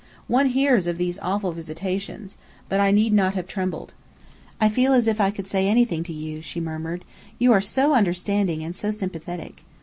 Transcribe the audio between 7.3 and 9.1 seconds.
"You are so understanding, and so